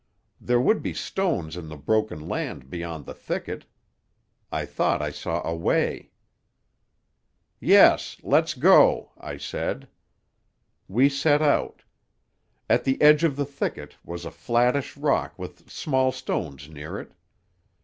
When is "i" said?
4.51-4.65, 4.99-5.11, 9.19-9.37